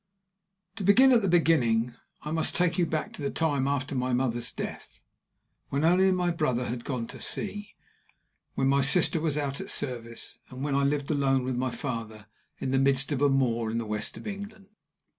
[0.77, 1.93] To begin at the beginning,
[2.23, 4.99] I must take you back to the time after my mother's death,
[5.69, 7.75] when my only brother had gone to sea,
[8.55, 12.25] when my sister was out at service, and when I lived alone with my father
[12.57, 14.69] in the midst of a moor in the west of England.